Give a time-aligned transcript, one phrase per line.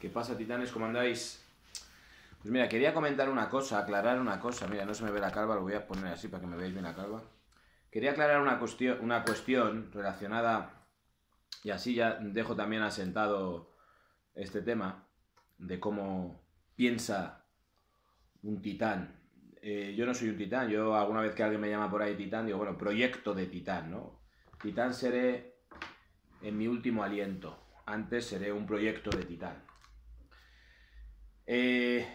[0.00, 0.72] ¿Qué pasa, titanes?
[0.72, 1.44] ¿Cómo andáis?
[2.40, 4.66] Pues mira, quería comentar una cosa, aclarar una cosa.
[4.66, 6.56] Mira, no se me ve la calva, lo voy a poner así para que me
[6.56, 7.22] veáis bien la calva.
[7.90, 10.86] Quería aclarar una cuestión, una cuestión relacionada,
[11.62, 13.76] y así ya dejo también asentado
[14.34, 15.06] este tema,
[15.58, 16.46] de cómo
[16.76, 17.44] piensa
[18.42, 19.20] un titán.
[19.60, 22.16] Eh, yo no soy un titán, yo alguna vez que alguien me llama por ahí
[22.16, 24.22] titán, digo, bueno, proyecto de titán, ¿no?
[24.62, 25.58] Titán seré
[26.40, 27.66] en mi último aliento.
[27.84, 29.69] Antes seré un proyecto de titán.
[31.52, 32.06] Eh,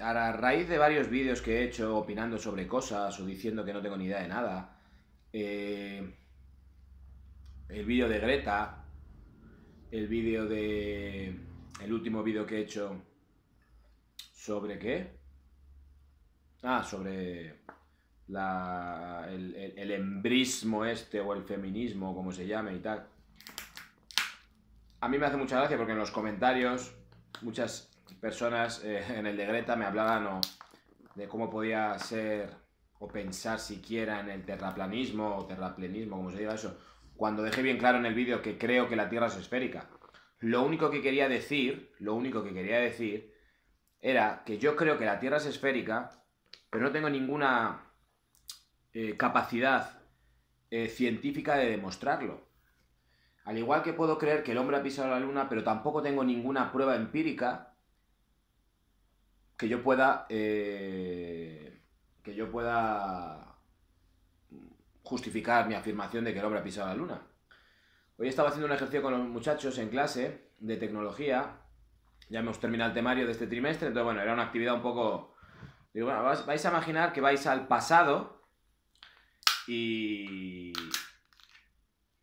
[0.00, 3.82] a raíz de varios vídeos que he hecho opinando sobre cosas o diciendo que no
[3.82, 4.78] tengo ni idea de nada,
[5.32, 6.08] eh,
[7.68, 8.84] el vídeo de Greta,
[9.90, 11.34] el vídeo de...
[11.82, 13.02] el último vídeo que he hecho
[14.32, 15.18] sobre qué?
[16.62, 17.62] Ah, sobre
[18.28, 23.04] la, el, el, embrismo este o el feminismo, como se llame y tal.
[25.00, 26.94] A mí me hace mucha gracia porque en los comentarios
[27.42, 30.40] muchas personas eh, en el de Greta me hablaban
[31.14, 32.54] de cómo podía ser
[32.98, 36.78] o pensar siquiera en el terraplanismo o terraplenismo, como se diga eso,
[37.14, 39.88] cuando dejé bien claro en el vídeo que creo que la Tierra es esférica.
[40.38, 43.34] Lo único que quería decir, lo único que quería decir
[44.00, 46.10] era que yo creo que la Tierra es esférica,
[46.70, 47.90] pero no tengo ninguna
[48.92, 50.00] eh, capacidad
[50.70, 52.46] eh, científica de demostrarlo.
[53.44, 56.24] Al igual que puedo creer que el hombre ha pisado la luna, pero tampoco tengo
[56.24, 57.75] ninguna prueba empírica
[59.56, 60.26] que yo pueda.
[60.28, 61.80] Eh,
[62.22, 63.56] que yo pueda
[65.02, 67.22] justificar mi afirmación de que el hombre ha pisado la luna.
[68.18, 71.60] Hoy estaba haciendo un ejercicio con los muchachos en clase de tecnología.
[72.28, 75.36] Ya hemos terminado el temario de este trimestre, entonces bueno, era una actividad un poco.
[75.94, 78.42] Digo, bueno, vais a imaginar que vais al pasado
[79.68, 80.72] y.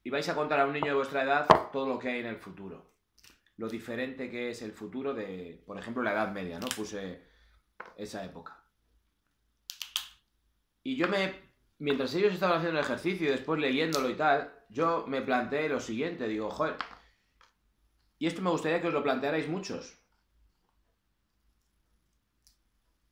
[0.06, 2.26] Y vais a contar a un niño de vuestra edad todo lo que hay en
[2.26, 2.93] el futuro
[3.58, 6.68] lo diferente que es el futuro de, por ejemplo, la Edad Media, ¿no?
[6.68, 7.24] Puse
[7.96, 8.64] esa época.
[10.84, 11.34] Y yo me,
[11.80, 15.80] mientras ellos estaban haciendo el ejercicio y después leyéndolo y tal, yo me planteé lo
[15.80, 16.76] siguiente, digo, joder,
[18.18, 20.00] y esto me gustaría que os lo plantearais muchos.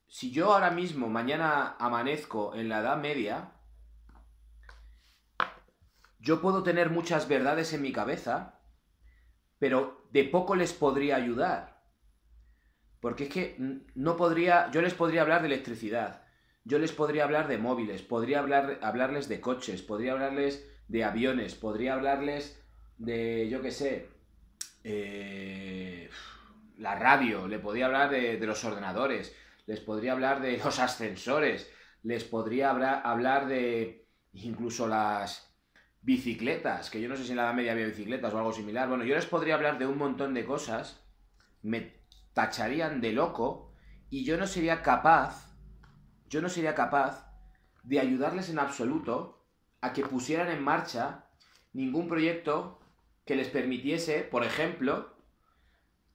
[0.08, 3.52] Si yo ahora mismo, mañana amanezco en la Edad Media,
[6.18, 8.61] yo puedo tener muchas verdades en mi cabeza,
[9.62, 11.80] pero de poco les podría ayudar.
[12.98, 13.56] Porque es que
[13.94, 16.24] no podría, yo les podría hablar de electricidad,
[16.64, 21.54] yo les podría hablar de móviles, podría hablar, hablarles de coches, podría hablarles de aviones,
[21.54, 22.60] podría hablarles
[22.98, 24.08] de, yo qué sé,
[24.82, 26.10] eh,
[26.78, 29.32] la radio, le podría hablar de, de, los ordenadores,
[29.66, 31.72] les podría hablar de los ascensores,
[32.02, 35.51] les podría hablar de incluso las,
[36.02, 38.88] bicicletas, que yo no sé si en la Edad Media había bicicletas o algo similar.
[38.88, 41.00] Bueno, yo les podría hablar de un montón de cosas,
[41.62, 41.94] me
[42.34, 43.72] tacharían de loco
[44.10, 45.54] y yo no sería capaz,
[46.28, 47.32] yo no sería capaz
[47.84, 49.46] de ayudarles en absoluto
[49.80, 51.26] a que pusieran en marcha
[51.72, 52.80] ningún proyecto
[53.24, 55.14] que les permitiese, por ejemplo,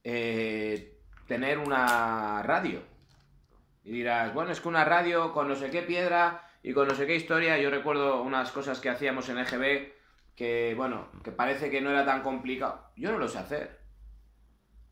[0.04, 2.82] eh, tener una radio.
[3.84, 6.94] Y dirás, bueno, es que una radio con no sé qué piedra y con no
[6.94, 9.92] sé qué historia, yo recuerdo unas cosas que hacíamos en EGB
[10.34, 12.92] que, bueno, que parece que no era tan complicado.
[12.96, 13.80] Yo no lo sé hacer.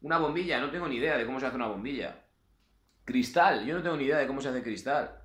[0.00, 2.24] Una bombilla, no tengo ni idea de cómo se hace una bombilla.
[3.04, 5.22] Cristal, yo no tengo ni idea de cómo se hace cristal.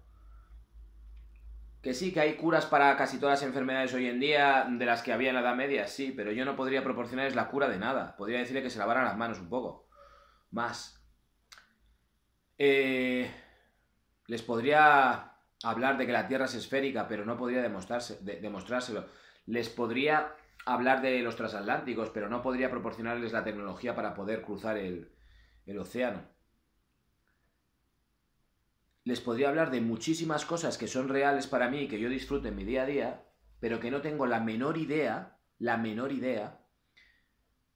[1.82, 5.02] Que sí, que hay curas para casi todas las enfermedades hoy en día de las
[5.02, 7.80] que había en la Edad Media, sí, pero yo no podría proporcionarles la cura de
[7.80, 8.16] nada.
[8.16, 9.88] Podría decirle que se lavaran las manos un poco.
[10.52, 11.04] Más.
[12.60, 13.32] Eh,
[14.28, 15.31] les podría
[15.64, 19.06] hablar de que la Tierra es esférica, pero no podría demostrárselo.
[19.46, 20.36] Les podría
[20.66, 25.12] hablar de los transatlánticos, pero no podría proporcionarles la tecnología para poder cruzar el,
[25.66, 26.24] el océano.
[29.04, 32.48] Les podría hablar de muchísimas cosas que son reales para mí y que yo disfruto
[32.48, 33.24] en mi día a día,
[33.60, 36.60] pero que no tengo la menor idea, la menor idea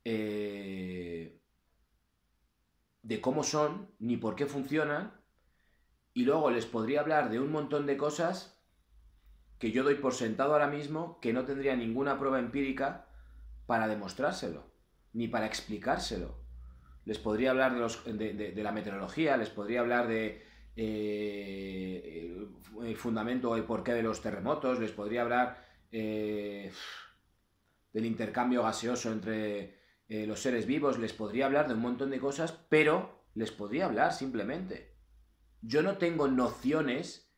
[0.04, 1.42] eh,
[3.02, 5.20] de cómo son, ni por qué funcionan,
[6.16, 8.58] y luego les podría hablar de un montón de cosas
[9.60, 13.08] que yo doy por sentado ahora mismo que no tendría ninguna prueba empírica
[13.66, 14.64] para demostrárselo,
[15.12, 16.40] ni para explicárselo.
[17.04, 17.76] Les podría hablar
[18.06, 20.42] de, la meteorología, les podría hablar de
[20.78, 22.48] eh,
[22.96, 26.72] fundamento o el porqué de los terremotos, les podría hablar eh,
[27.92, 32.22] del intercambio gaseoso entre eh, los seres vivos, les podría hablar de un montón de
[32.22, 34.95] cosas, pero les podría hablar simplemente
[35.68, 37.32] yo no tengo nociones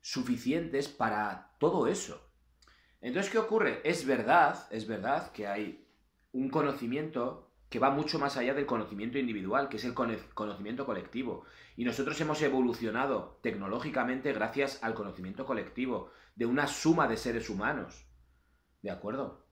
[0.00, 2.20] suficientes para todo eso.
[3.00, 3.80] Entonces, ¿qué ocurre?
[3.84, 5.86] Es verdad, es verdad que hay
[6.32, 11.44] un conocimiento que va mucho más allá del conocimiento individual, que es el conocimiento colectivo.
[11.76, 18.06] Y nosotros hemos evolucionado tecnológicamente gracias al conocimiento colectivo, de una suma de seres humanos.
[18.82, 19.46] ¿De acuerdo?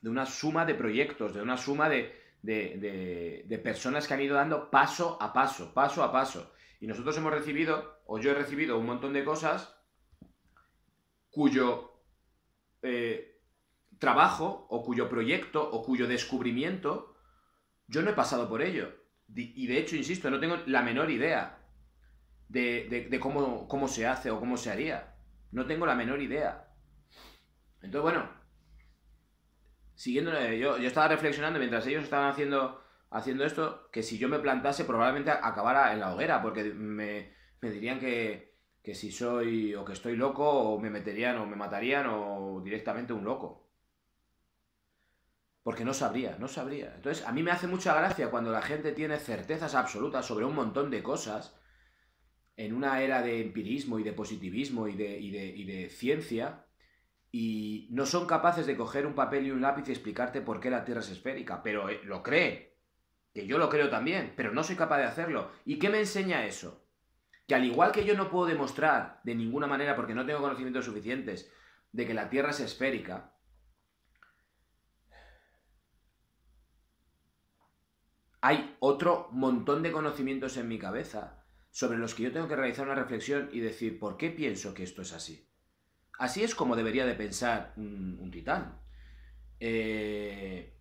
[0.00, 4.70] De una suma de proyectos, de una suma de, de, personas que han ido dando
[4.70, 6.52] paso a paso, paso a paso.
[6.82, 9.72] Y nosotros hemos recibido, o yo he recibido un montón de cosas
[11.30, 11.92] cuyo
[12.82, 13.40] eh,
[14.00, 17.14] trabajo, o cuyo proyecto, o cuyo descubrimiento,
[17.86, 18.96] yo no he pasado por ello.
[19.32, 21.64] Y de hecho, insisto, no tengo la menor idea
[22.48, 25.14] de, cómo, cómo se hace o cómo se haría.
[25.52, 26.66] No tengo la menor idea.
[27.80, 28.28] Entonces, bueno,
[29.94, 32.81] siguiendo, yo, yo estaba reflexionando mientras ellos estaban haciendo,
[33.12, 38.00] haciendo esto, que si yo me plantase probablemente acabara en la hoguera, porque me, dirían
[38.00, 42.60] que, que si soy o que estoy loco o me meterían o me matarían o
[42.64, 43.70] directamente un loco.
[45.62, 46.94] Porque no sabría, no sabría.
[46.96, 50.56] Entonces, a mí me hace mucha gracia cuando la gente tiene certezas absolutas sobre un
[50.56, 51.56] montón de cosas,
[52.56, 56.66] en una era de empirismo y de positivismo y de, y de, y de ciencia,
[57.30, 60.68] y no son capaces de coger un papel y un lápiz y explicarte por qué
[60.68, 62.71] la Tierra es esférica, pero eh, lo cree,
[63.32, 65.50] que yo lo creo también, pero no soy capaz de hacerlo.
[65.64, 66.84] ¿Y qué me enseña eso?
[67.46, 70.84] Que al igual que yo no puedo demostrar de ninguna manera, porque no tengo conocimientos
[70.84, 71.50] suficientes,
[71.92, 73.32] de que la Tierra es esférica,
[78.42, 82.84] hay otro montón de conocimientos en mi cabeza sobre los que yo tengo que realizar
[82.84, 85.48] una reflexión y decir, ¿por qué pienso que esto es así?
[86.18, 88.80] Así es como debería de pensar un, titán.
[89.60, 90.76] Eh,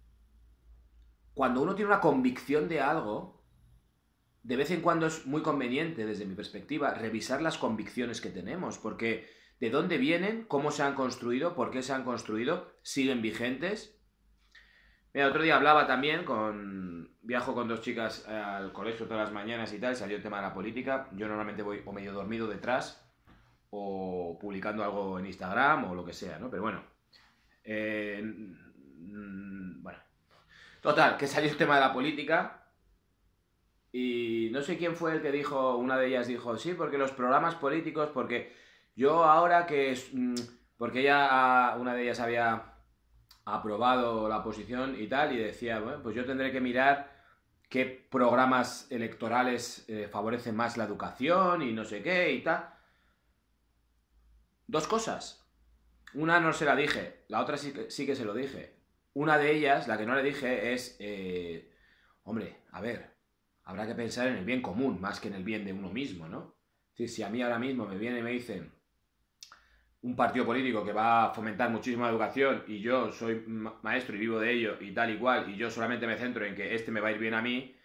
[1.41, 3.43] cuando uno tiene una convicción de algo,
[4.43, 8.77] de vez en cuando es muy conveniente, desde mi perspectiva, revisar las convicciones que tenemos,
[8.77, 9.27] porque
[9.59, 13.99] de dónde vienen, cómo se han construido, por qué se han construido, siguen vigentes.
[15.15, 17.17] Mira, otro día hablaba también con.
[17.23, 20.43] Viajo con dos chicas al colegio todas las mañanas y tal, salió el tema de
[20.43, 21.09] la política.
[21.15, 23.03] Yo normalmente voy o medio dormido detrás,
[23.71, 26.51] o publicando algo en Instagram o lo que sea, ¿no?
[26.51, 26.83] Pero bueno.
[27.63, 28.21] Eh,
[29.81, 30.10] bueno.
[30.81, 32.63] Total, que salió el tema de la política.
[33.91, 37.11] Y no sé quién fue el que dijo, una de ellas dijo, sí, porque los
[37.11, 38.55] programas políticos, porque
[38.95, 39.97] yo ahora que.
[40.13, 40.35] Mm,
[40.77, 42.73] porque ella, una de ellas había
[43.45, 47.11] aprobado la posición y tal, y decía, bueno, pues yo tendré que mirar
[47.69, 52.73] qué programas electorales eh, favorecen más la educación y no sé qué y tal.
[54.67, 55.45] Dos cosas.
[56.15, 58.80] Una no se la dije, la otra sí que, sí que se lo dije.
[59.13, 61.69] Una de ellas, la que no le dije, es, eh,
[62.23, 63.11] hombre, a ver,
[63.63, 66.27] habrá que pensar en el bien común más que en el bien de uno mismo,
[66.27, 66.55] ¿no?
[66.95, 68.71] Es si a mí ahora mismo me viene y me dicen
[70.03, 74.39] un partido político que va a fomentar muchísima educación y yo soy maestro y vivo
[74.39, 76.99] de ello y tal y cual, y yo solamente me centro en que este me
[76.99, 77.75] va a ir bien a mí,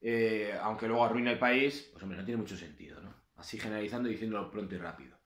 [0.00, 3.14] eh, aunque luego arruine el país, pues hombre, no tiene mucho sentido, ¿no?
[3.36, 5.18] Así generalizando y diciéndolo pronto y rápido.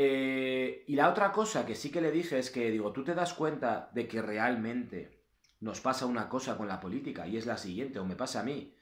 [0.00, 3.16] Eh, y la otra cosa que sí que le dije es que, digo, tú te
[3.16, 5.24] das cuenta de que realmente
[5.58, 8.44] nos pasa una cosa con la política y es la siguiente, o me pasa a
[8.44, 8.76] mí.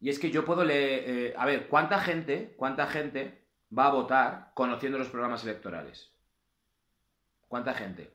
[0.00, 3.46] Y es que yo puedo leer, eh, a ver, ¿cuánta gente, cuánta gente
[3.76, 6.12] va a votar conociendo los programas electorales?
[7.48, 8.14] ¿Cuánta gente?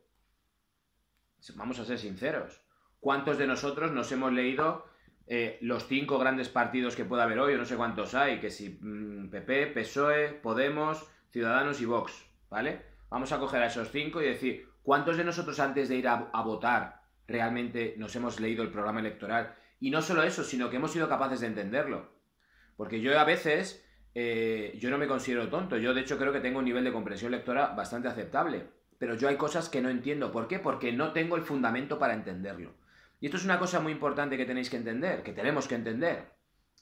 [1.55, 2.61] Vamos a ser sinceros.
[2.99, 4.85] ¿Cuántos de nosotros nos hemos leído
[5.25, 8.51] eh, los cinco grandes partidos que pueda haber hoy, o no sé cuántos hay, que
[8.51, 12.13] si PP, mm, PSOE, Podemos, Ciudadanos y Vox,
[12.51, 12.83] ¿vale?
[13.09, 16.29] Vamos a coger a esos cinco y decir, ¿cuántos de nosotros antes de ir a,
[16.43, 19.55] votar realmente nos hemos leído el programa electoral?
[19.79, 22.11] Y no solo eso, sino que hemos sido capaces de entenderlo.
[22.77, 26.39] Porque yo a veces, eh, yo no me considero tonto, yo de hecho creo que
[26.39, 28.67] tengo un nivel de comprensión lectora bastante aceptable,
[28.99, 30.31] pero yo hay cosas que no entiendo.
[30.31, 30.59] ¿Por qué?
[30.59, 32.75] Porque no tengo el fundamento para entenderlo.
[33.19, 36.31] Y esto es una cosa muy importante que tenéis que entender, que tenemos que entender.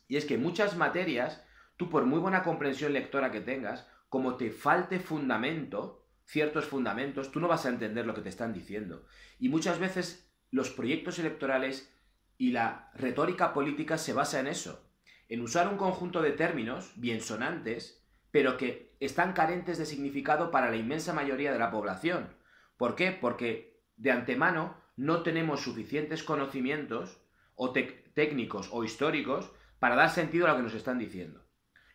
[0.09, 1.41] Y es que muchas materias,
[1.77, 7.39] tú por muy buena comprensión lectora que tengas, como te falte fundamento, ciertos fundamentos, tú
[7.39, 9.05] no vas a entender lo que te están diciendo.
[9.39, 11.95] Y muchas veces los proyectos electorales
[12.37, 14.85] y la retórica política se basa en eso,
[15.29, 20.69] en usar un conjunto de términos bien sonantes, pero que están carentes de significado para
[20.69, 22.35] la inmensa mayoría de la población.
[22.75, 23.13] ¿Por qué?
[23.13, 27.21] Porque de antemano no tenemos suficientes conocimientos
[27.55, 31.45] o técnicos o históricos para dar sentido a lo que nos están diciendo.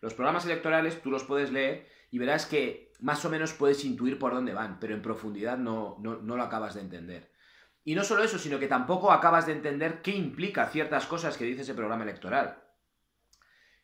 [0.01, 4.17] Los programas electorales tú los puedes leer y verás que más o menos puedes intuir
[4.17, 7.31] por dónde van, pero en profundidad no, no, lo acabas de entender.
[7.83, 11.45] Y no solo eso, sino que tampoco acabas de entender qué implica ciertas cosas que
[11.45, 12.61] dice ese programa electoral.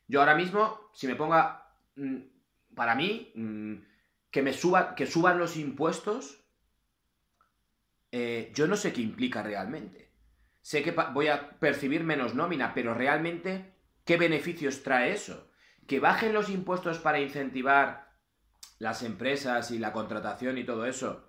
[0.08, 2.18] Yo ahora mismo, si me ponga, mm,
[2.76, 3.76] para mí, mm,
[4.30, 6.44] que me suba, que suban los impuestos,
[8.12, 10.04] eh, yo no sé qué implica realmente.
[10.62, 13.74] sé que voy a percibir menos nómina, pero realmente,
[14.06, 15.52] ¿qué beneficios trae eso?
[15.88, 18.13] Que bajen los impuestos para incentivar
[18.84, 21.24] las empresas y la contratación y todo eso.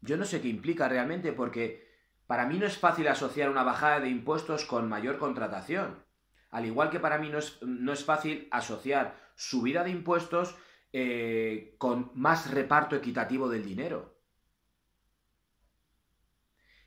[0.00, 1.90] Yo no sé qué implica realmente porque
[2.28, 6.04] para mí no es fácil asociar una bajada de impuestos con mayor contratación.
[6.50, 10.56] Al igual que para mí no es, no es fácil asociar subida de impuestos
[10.92, 14.16] eh, con más reparto equitativo del dinero.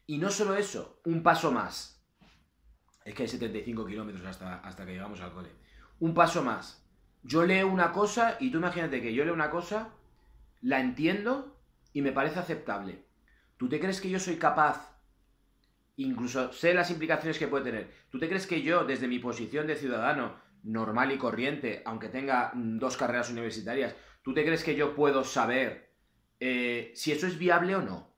[0.08, 2.02] Y no solo eso, un paso más.
[3.04, 5.50] Es que hay 75 kilómetros hasta, hasta que llegamos al cole.
[6.00, 6.82] Un paso más.
[7.24, 9.90] Yo leo una cosa y tú imagínate que yo leo una cosa,
[10.64, 13.06] la entiendo y me parece aceptable.
[13.58, 14.98] ¿Tú te crees que yo soy capaz,
[15.98, 19.68] incluso sé las implicaciones que puede tener, ¿tú te crees que yo, desde mi posición
[19.68, 24.76] de ciudadano normal y corriente, aunque tenga mm, dos carreras universitarias, ¿tú te crees que
[24.76, 25.94] yo puedo saber
[26.40, 28.14] eh, si eso es viable o no?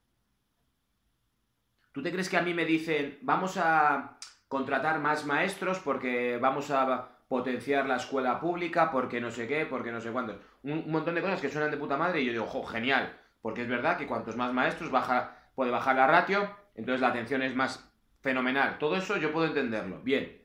[1.91, 6.69] ¿Tú te crees que a mí me dicen, vamos a contratar más maestros porque vamos
[6.69, 10.39] a potenciar la escuela pública, porque no sé qué, porque no sé cuánto?
[10.63, 13.63] Un, montón de cosas que suenan de puta madre y yo digo, jo, genial, porque
[13.63, 17.55] es verdad que cuantos más maestros baja, puede bajar la ratio, entonces la atención es
[17.55, 17.91] más
[18.21, 18.77] fenomenal.
[18.77, 20.41] Todo eso yo puedo entenderlo, bien.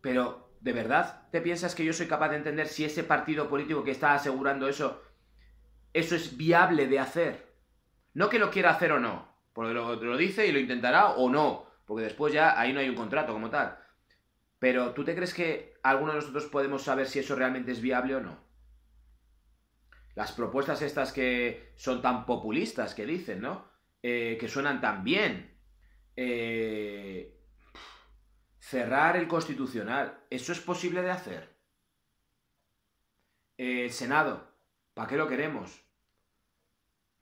[0.00, 3.82] Pero, ¿de verdad te piensas que yo soy capaz de entender si ese partido político
[3.82, 5.02] que está asegurando eso,
[5.92, 7.54] eso es viable de hacer?
[8.14, 11.66] No que lo quiera hacer o no, porque lo, dice y lo intentará o no,
[11.86, 13.78] porque después ya ahí no hay un contrato como tal.
[14.58, 18.16] Pero ¿tú te crees que alguno de nosotros podemos saber si eso realmente es viable
[18.16, 18.44] o no?
[20.14, 23.68] Las propuestas estas que son tan populistas que dicen, ¿no?
[24.02, 25.58] Eh, que suenan tan bien.
[26.16, 27.38] Eh,
[28.58, 30.24] cerrar el constitucional.
[30.30, 31.54] ¿Eso es posible de hacer?
[33.58, 34.54] El Senado.
[34.94, 35.82] ¿Para qué lo queremos?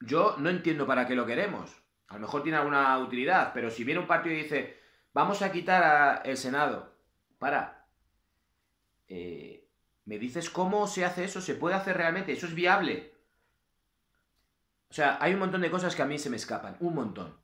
[0.00, 1.70] Yo no entiendo para qué lo queremos.
[2.08, 4.78] A lo mejor tiene alguna utilidad, pero si viene un partido y dice,
[5.12, 6.93] vamos a quitar el Senado,
[7.44, 7.86] para.
[9.06, 9.68] Eh,
[10.06, 11.42] ¿Me dices cómo se hace eso?
[11.42, 12.32] ¿Se puede hacer realmente?
[12.32, 13.12] ¿Eso es viable?
[14.88, 17.36] O sea, hay un montón de cosas que a mí se me escapan, un montón.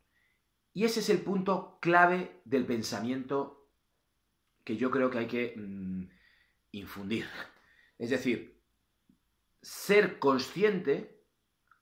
[0.72, 3.68] Y ese es el punto clave del pensamiento
[4.64, 6.04] que yo creo que hay que mm,
[6.72, 7.28] infundir.
[7.98, 8.58] Es decir,
[9.60, 11.22] ser consciente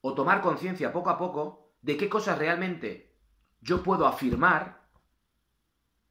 [0.00, 3.14] o tomar conciencia poco a poco de qué cosas realmente
[3.60, 4.88] yo puedo afirmar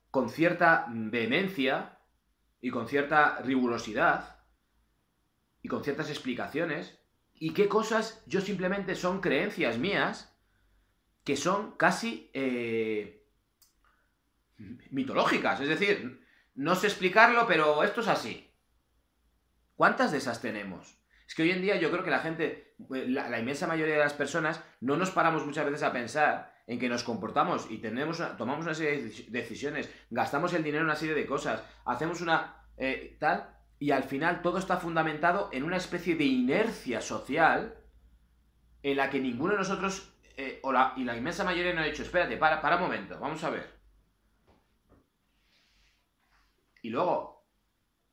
[0.10, 1.97] con cierta vehemencia
[2.68, 4.42] y con cierta rigurosidad
[5.62, 7.00] y con ciertas explicaciones
[7.34, 10.38] y qué cosas yo simplemente son creencias mías
[11.24, 13.26] que son casi eh,
[14.90, 15.62] mitológicas.
[15.62, 16.22] Es decir,
[16.56, 18.52] no sé explicarlo, pero esto es así.
[19.78, 21.00] ¿Cuántas de esas tenemos?
[21.26, 24.02] Es que hoy en día yo creo que la gente, eh, la, inmensa mayoría de
[24.02, 28.22] las personas, no nos paramos muchas veces a pensar en que nos comportamos y tenemos
[28.38, 32.66] tomamos una serie de decisiones, gastamos el dinero en una serie de cosas, hacemos una
[32.78, 37.76] eh, tal, y al final todo está fundamentado en una especie de inercia social
[38.84, 41.86] en la que ninguno de nosotros, eh, o la, y la inmensa mayoría no ha
[41.86, 43.78] dicho, espérate, para, para un momento, vamos a ver.
[46.82, 47.48] Y luego,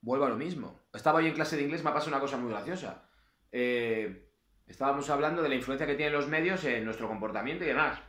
[0.00, 0.80] vuelvo a lo mismo.
[0.92, 3.08] Estaba hoy en clase de inglés, me ha pasado una cosa muy graciosa.
[3.52, 4.30] Eh,
[4.66, 8.00] estábamos hablando de la influencia que tienen los medios en nuestro comportamiento y demás.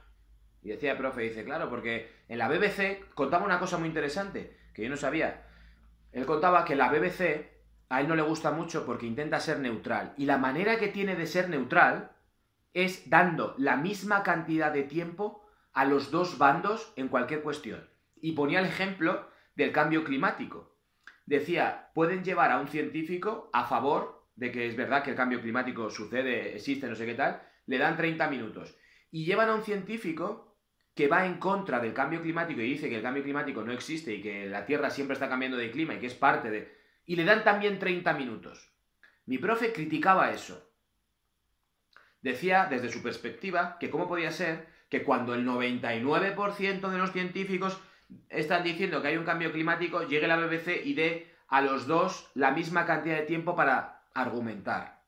[0.66, 4.58] Y decía el profe, dice, claro, porque en la BBC contaba una cosa muy interesante,
[4.74, 5.46] que yo no sabía.
[6.12, 7.52] Él contaba que la BBC
[7.88, 10.16] a él no le gusta mucho porque intenta ser neutral.
[10.18, 12.14] Y la manera que tiene de ser neutral
[12.74, 17.88] es dando la misma cantidad de tiempo a los dos bandos en cualquier cuestión.
[18.20, 20.76] Y ponía el ejemplo del cambio climático.
[21.28, 25.42] Decía, pueden llevar a un científico a favor de que es verdad que el cambio
[25.42, 28.76] climático sucede, existe, no sé qué tal, le dan 30 minutos.
[29.12, 30.45] Y llevan a un científico
[30.96, 34.14] que va en contra del cambio climático y dice que el cambio climático no existe
[34.14, 36.74] y que la Tierra siempre está cambiando de clima y que es parte de...
[37.06, 38.72] Y le dan también 30 minutos.
[39.26, 40.72] Mi profe criticaba eso.
[42.22, 47.78] Decía, desde su perspectiva, que cómo podía ser que cuando el 99% de los científicos
[48.30, 52.32] están diciendo que hay un cambio climático, llegue la BBC y dé a los dos
[52.36, 55.04] la misma cantidad de tiempo para argumentar.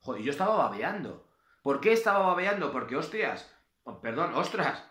[0.00, 1.28] Joder, yo estaba babeando.
[1.62, 2.72] ¿Por qué estaba babeando?
[2.72, 4.84] Porque, hostias, oh, perdón, ostras,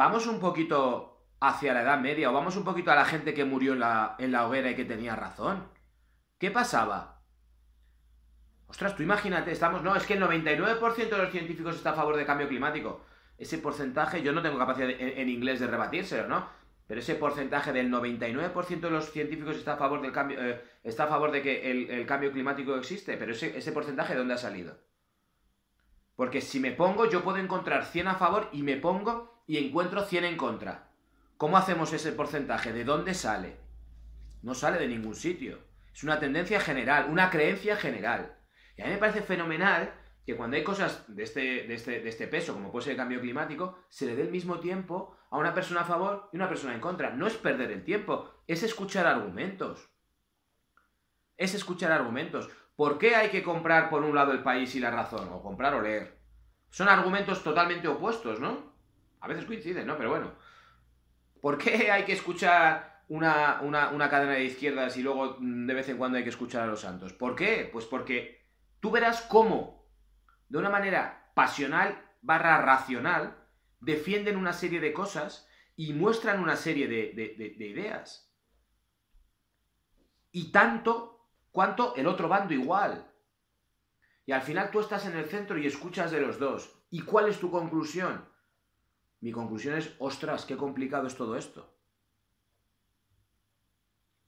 [0.00, 3.44] vamos un poquito hacia la Edad Media o vamos un poquito a la gente que
[3.44, 5.68] murió en la, en la hoguera y que tenía razón.
[6.38, 7.20] ¿Qué pasaba?
[8.66, 9.82] Ostras, tú imagínate, estamos...
[9.82, 13.04] No, es que el 99% de los científicos está a favor del cambio climático.
[13.36, 16.48] Ese porcentaje, yo no tengo capacidad en, inglés de rebatírselo, ¿no?
[16.86, 21.04] pero ese porcentaje del 99% de los científicos está a favor del cambio, eh, está
[21.04, 24.38] a favor de que el, cambio climático existe, pero ese, ese porcentaje de dónde ha
[24.38, 24.78] salido.
[26.16, 30.04] Porque si me pongo, yo puedo encontrar 100 a favor y me pongo y encuentro
[30.04, 30.92] 100 en contra.
[31.36, 32.72] ¿Cómo hacemos ese porcentaje?
[32.72, 33.56] ¿De dónde sale?
[34.42, 35.58] No sale de ningún sitio.
[35.92, 38.38] Es una tendencia general, una creencia general.
[38.76, 39.92] Y a mí me parece fenomenal
[40.24, 42.98] que cuando hay cosas de este, de este, de este peso, como puede ser el
[42.98, 46.48] cambio climático, se le dé el mismo tiempo a una persona a favor y una
[46.48, 47.10] persona en contra.
[47.10, 49.90] No es perder el tiempo, es escuchar argumentos.
[51.36, 52.48] Es escuchar argumentos.
[52.76, 55.28] ¿Por qué hay que comprar por un lado el país y la razón?
[55.32, 56.20] O comprar o leer.
[56.70, 58.69] Son argumentos totalmente opuestos, ¿no?
[59.20, 59.96] A veces coinciden, ¿no?
[59.96, 60.32] Pero bueno.
[61.40, 65.88] ¿Por qué hay que escuchar una, una, cadena de izquierdas y luego mm, de vez
[65.88, 67.12] en cuando hay que escuchar a los santos?
[67.12, 67.68] ¿Por qué?
[67.72, 68.46] Pues porque
[68.80, 69.86] tú verás cómo,
[70.48, 73.36] de una manera pasional barra racional,
[73.80, 77.12] defienden una serie de cosas y muestran una serie de,
[77.56, 78.30] de ideas.
[80.32, 83.10] Y tanto cuanto el otro bando igual.
[84.26, 86.70] Y al final tú estás en el centro y escuchas de los dos.
[86.90, 88.29] ¿Y cuál es tu conclusión?
[89.20, 91.76] Mi conclusión es, ostras, qué complicado es todo esto.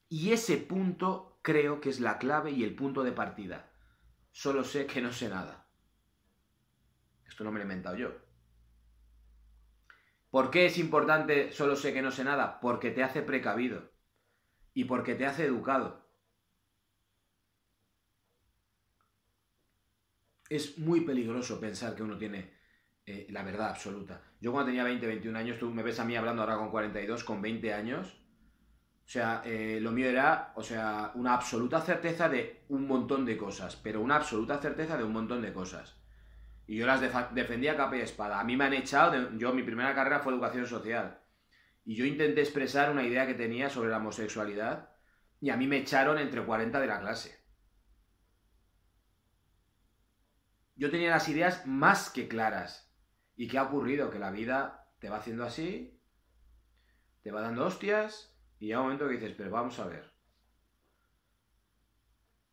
[0.07, 3.71] Y ese punto creo que es la clave y el punto de partida.
[4.31, 5.67] Solo sé que no sé nada.
[7.27, 8.11] Esto no me lo he inventado yo.
[10.29, 12.59] ¿Por qué es importante solo sé que no sé nada?
[12.59, 13.91] Porque te hace precavido
[14.73, 16.07] y porque te hace educado.
[20.49, 22.53] Es muy peligroso pensar que uno tiene
[23.05, 24.21] eh, la verdad absoluta.
[24.39, 27.23] Yo cuando tenía 20, 21 años, tú me ves a mí hablando ahora con 42,
[27.23, 28.23] con 20 años,
[29.05, 33.37] o sea, eh, lo mío era, o sea, una absoluta certeza de un montón de
[33.37, 35.97] cosas, pero una absoluta certeza de un montón de cosas.
[36.65, 37.01] Y yo las
[37.35, 38.39] defendía capa y espada.
[38.39, 41.19] A mí me han echado, yo mi primera carrera fue educación social.
[41.83, 44.89] Y yo intenté expresar una idea que tenía sobre la homosexualidad
[45.41, 47.37] y a mí me echaron entre 40 de la clase.
[50.75, 52.92] Yo tenía las ideas más que claras.
[53.35, 54.09] ¿Y qué ha ocurrido?
[54.09, 55.99] Que la vida te va haciendo así,
[57.21, 60.13] te va dando hostias, y llega un momento que dices, pero vamos a ver.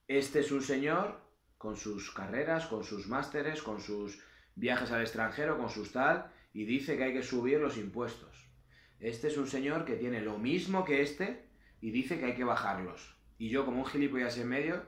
[0.09, 1.21] Este es un señor
[1.57, 4.21] con sus carreras, con sus másteres, con sus
[4.55, 8.51] viajes al extranjero, con sus tal, y dice que hay que subir los impuestos.
[8.99, 11.49] Este es un señor que tiene lo mismo que este
[11.81, 13.17] y dice que hay que bajarlos.
[13.39, 14.87] Y yo, como un gilipollas en medio,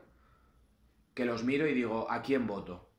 [1.15, 2.92] que los miro y digo, ¿a quién voto?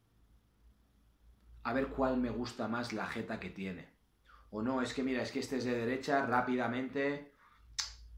[1.63, 3.93] A ver cuál me gusta más la jeta que tiene.
[4.51, 7.33] O no, es que mira, es que este es de derecha, rápidamente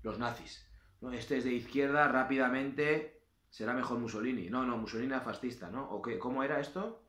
[0.03, 0.67] los nazis.
[1.13, 4.49] Este es de izquierda, rápidamente será mejor Mussolini.
[4.49, 5.89] No, no, Mussolini era fascista, ¿no?
[5.91, 7.07] ¿O qué, cómo era esto?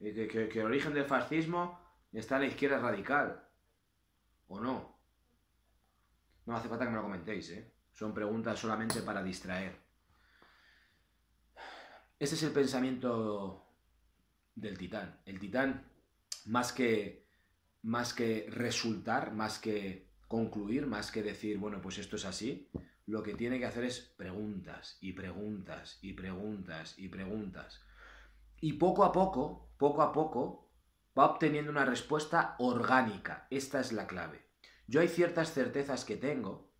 [0.00, 1.78] Eh, que, que el origen del fascismo
[2.12, 3.46] está en la izquierda radical.
[4.48, 4.98] ¿O no?
[6.46, 7.72] No hace falta que me lo comentéis, ¿eh?
[7.92, 9.78] Son preguntas solamente para distraer.
[12.18, 13.63] Este es el pensamiento
[14.54, 15.20] del titán.
[15.26, 15.84] El titán,
[16.46, 17.26] más que,
[17.82, 22.68] más que resultar, más que concluir, más que decir, bueno, pues esto es así,
[23.06, 27.82] lo que tiene que hacer es preguntas y preguntas y preguntas y preguntas.
[28.60, 30.70] Y poco a poco, poco a poco,
[31.18, 33.46] va obteniendo una respuesta orgánica.
[33.50, 34.46] Esta es la clave.
[34.86, 36.72] Yo hay ciertas certezas que tengo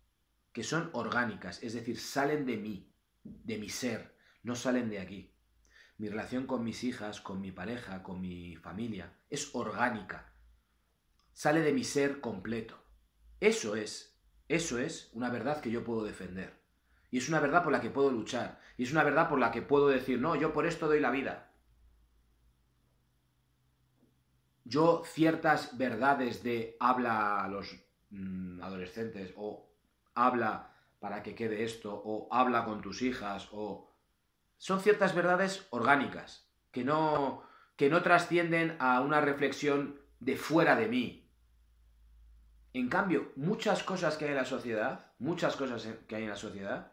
[0.55, 2.89] que son orgánicas, es decir, salen de mí,
[3.23, 5.34] de mi ser, no salen de aquí.
[5.97, 10.33] Mi relación con mis hijas, con mi pareja, con mi familia, es orgánica.
[11.31, 12.77] Sale de mi ser completo.
[13.39, 16.61] Eso es, eso es una verdad que yo puedo defender.
[17.11, 18.59] Y es una verdad por la que puedo luchar.
[18.77, 21.11] Y es una verdad por la que puedo decir, no, yo por esto doy la
[21.11, 21.53] vida.
[24.65, 27.77] Yo ciertas verdades de habla a los
[28.09, 29.71] mm, adolescentes o
[30.13, 33.94] habla para que quede esto o habla con tus hijas o
[34.57, 37.43] son ciertas verdades orgánicas, que no,
[37.75, 41.31] que no trascienden a una reflexión de fuera de mí.
[42.73, 46.35] En cambio, muchas cosas que hay en la sociedad, muchas cosas que hay en la
[46.35, 46.91] sociedad,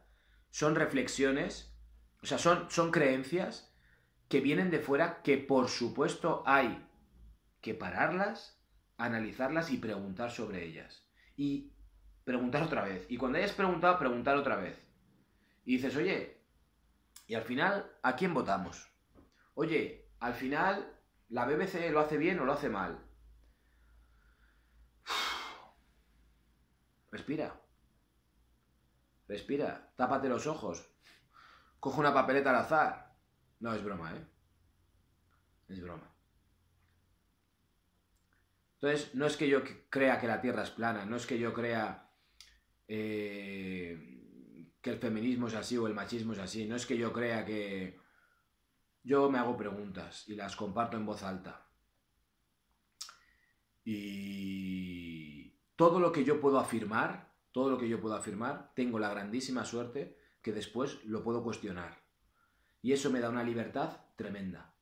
[0.51, 1.75] son reflexiones,
[2.23, 3.75] o sea, son, son creencias
[4.29, 6.87] que vienen de fuera que por supuesto hay
[7.61, 8.61] que pararlas,
[8.97, 11.07] analizarlas y preguntar sobre ellas.
[11.37, 11.73] Y
[12.25, 13.07] preguntar otra vez.
[13.09, 14.79] Y cuando hayas preguntado, preguntar otra vez.
[15.65, 16.42] Y dices, oye,
[17.33, 18.93] y al final, ¿a quién votamos?
[19.55, 23.03] Oye, al final, ¿la BBC lo hace bien o lo hace mal?
[27.11, 27.59] Respira.
[29.27, 29.95] Respira.
[29.97, 30.87] Tápate los ojos.
[31.81, 33.17] Coge una papeleta al azar.
[33.61, 34.27] No, es broma, ¿eh?
[35.71, 36.15] Es broma.
[38.75, 41.55] Entonces, no es que yo crea que la Tierra es plana, no es que yo
[41.55, 42.11] crea
[42.89, 44.22] eh,
[44.83, 46.67] que el feminismo es así o el machismo es así.
[46.67, 47.99] No es que yo crea que...
[49.05, 51.67] Yo me hago preguntas y las comparto en voz alta.
[53.85, 59.11] Y todo lo que yo puedo afirmar, todo lo que yo puedo afirmar, tengo la
[59.11, 62.03] grandísima suerte que después lo puedo cuestionar.
[62.81, 64.75] Y eso me da una libertad tremenda.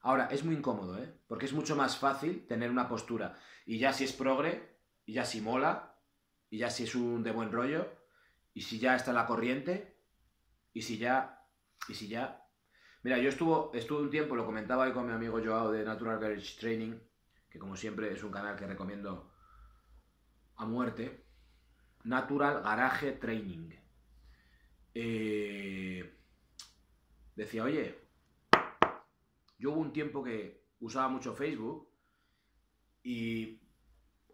[0.00, 1.12] Ahora, es muy incómodo, ¿eh?
[1.28, 3.36] Porque es mucho más fácil tener una postura.
[3.66, 5.91] Y ya si es progre, y ya si mola,
[6.52, 7.90] y ya si es un de buen rollo,
[8.52, 9.96] y si ya está la corriente,
[10.74, 11.48] y si ya,
[11.88, 12.46] y si ya...
[13.02, 16.20] Mira, yo estuve, estuve un tiempo, lo comentaba hoy con mi amigo Joao de Natural
[16.20, 17.00] Garage Training,
[17.48, 19.32] que como siempre es un canal que recomiendo
[20.56, 21.24] a muerte.
[22.04, 23.70] Natural Garage Training.
[24.92, 26.18] Eh,
[27.34, 27.98] decía, oye,
[29.58, 31.88] yo hubo un tiempo que usaba mucho Facebook
[33.02, 33.62] y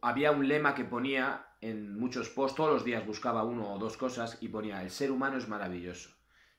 [0.03, 3.97] había un lema que ponía en muchos posts, todos los días buscaba uno o dos
[3.97, 6.11] cosas y ponía, el ser humano es maravilloso.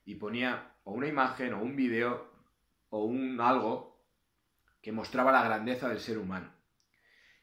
[0.06, 2.32] Y ponía o una imagen o un vídeo
[2.90, 4.04] o un algo
[4.82, 6.52] que mostraba la grandeza del ser humano.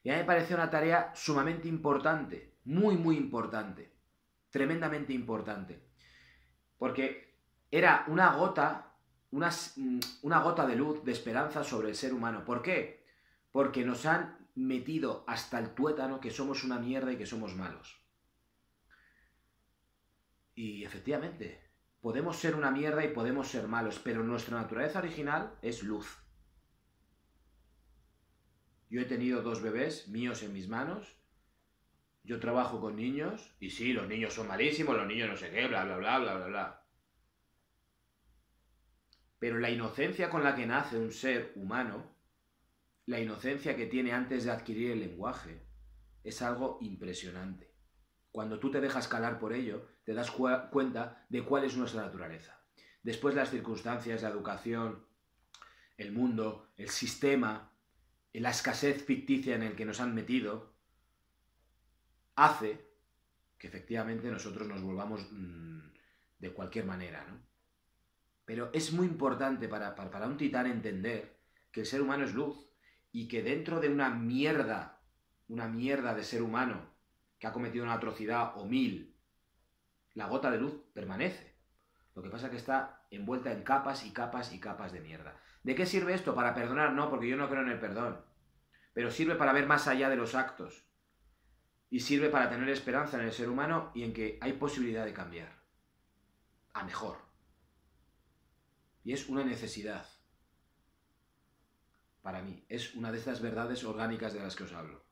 [0.03, 3.92] Y a mí me pareció una tarea sumamente importante, muy, muy importante,
[4.51, 5.83] tremendamente importante.
[6.79, 7.35] Porque
[7.71, 8.87] era una gota
[9.31, 12.45] Mm, una, gota de luz, de esperanza sobre el ser humano.
[12.45, 13.05] ¿Por qué?
[13.53, 18.01] Porque nos han metido hasta el tuétano que somos una mierda y que somos malos.
[20.55, 21.62] Y efectivamente,
[22.01, 26.23] podemos ser una mierda y podemos ser malos, pero nuestra naturaleza original es luz.
[28.88, 31.14] Yo he tenido dos bebés míos en mis manos.
[32.23, 35.66] Yo trabajo con niños y sí, los niños son malísimos, los niños no sé qué,
[35.69, 36.87] bla, bla, bla, bla, bla, bla.
[39.38, 42.15] Pero la inocencia con la que nace un ser humano,
[43.07, 45.62] la inocencia que tiene antes de adquirir el lenguaje,
[46.25, 47.73] es algo impresionante.
[48.33, 52.61] Cuando tú te dejas calar por ello, te das cuenta de cuál es nuestra naturaleza.
[53.03, 55.07] Después las circunstancias, la educación,
[55.97, 57.73] el mundo, el sistema,
[58.33, 60.75] la escasez ficticia en el que nos han metido,
[62.35, 62.85] hace
[63.57, 65.81] que efectivamente nosotros nos volvamos mm,
[66.38, 67.40] de cualquier manera, ¿no?
[68.45, 69.95] Pero es muy importante para,
[70.27, 71.40] un titán entender
[71.73, 72.65] que el ser humano es luz
[73.16, 75.00] y que dentro de una mierda,
[75.48, 76.92] una mierda de ser humano
[77.38, 79.16] que ha cometido una atrocidad o mil,
[80.12, 81.57] la gota de luz permanece.
[82.14, 85.40] Lo que pasa es que está envuelta en capas y capas y capas de mierda.
[85.62, 86.35] ¿De qué sirve esto?
[86.35, 88.22] Para perdonar, no, porque yo no creo en el perdón.
[88.92, 90.85] Pero sirve para ver más allá de los actos.
[91.88, 95.14] Y sirve para tener esperanza en el ser humano y en que hay posibilidad de
[95.14, 95.62] cambiar.
[96.74, 97.16] A mejor.
[99.05, 100.07] Y es una necesidad
[102.27, 102.65] para mí.
[102.69, 105.07] Es una de estas verdades orgánicas de las que os hablo.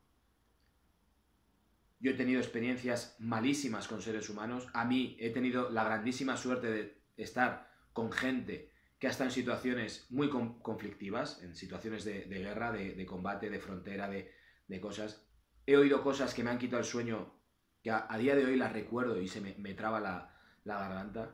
[2.01, 4.67] Yo he tenido experiencias malísimas con seres humanos.
[4.73, 9.35] A mí he tenido la grandísima suerte de estar con gente que ha estado en
[9.35, 15.25] situaciones muy conflictivas, en situaciones de, guerra, de, combate, de frontera, de, cosas.
[15.67, 17.33] He oído cosas que me han quitado el sueño,
[17.81, 21.33] que a, día de hoy las recuerdo y se me, traba la garganta.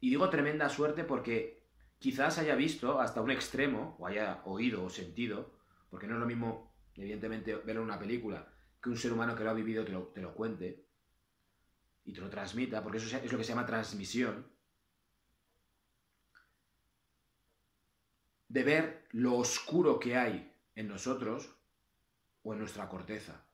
[0.00, 1.65] Y digo tremenda suerte porque
[1.98, 5.52] quizás haya visto hasta un extremo, o haya oído o sentido,
[5.90, 9.44] porque no es lo mismo, evidentemente, verlo en una película, que un ser humano que
[9.44, 10.86] lo ha vivido te lo, te lo cuente
[12.04, 14.46] y te lo transmita, porque eso es lo que se llama transmisión,
[18.48, 21.56] de ver lo oscuro que hay en nosotros
[22.42, 23.44] o en nuestra corteza.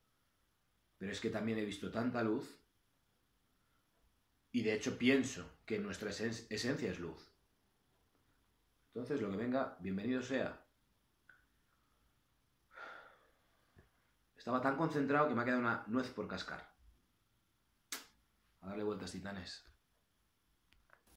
[0.98, 2.56] Pero es que también he visto tanta luz
[4.52, 7.31] y de hecho pienso que nuestra esencia es luz.
[8.94, 10.60] Entonces, lo que venga, bienvenido sea.
[14.36, 16.70] Estaba tan concentrado que me ha quedado una nuez por cascar.
[18.60, 19.64] A darle vueltas, titanes.